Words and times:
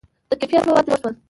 •د 0.29 0.31
کیفیت 0.39 0.63
مواد 0.67 0.85
جوړ 0.89 0.97
شول. 1.01 1.13